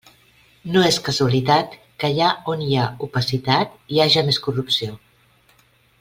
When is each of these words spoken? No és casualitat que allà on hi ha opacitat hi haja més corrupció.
No 0.75 0.81
és 0.91 0.95
casualitat 1.09 1.75
que 2.03 2.09
allà 2.09 2.29
on 2.53 2.63
hi 2.67 2.73
ha 2.75 2.87
opacitat 3.09 3.75
hi 3.93 4.01
haja 4.07 4.23
més 4.31 4.41
corrupció. 4.47 4.97